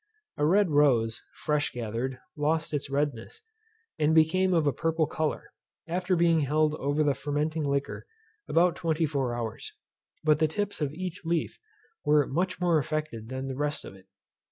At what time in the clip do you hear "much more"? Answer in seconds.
12.25-12.79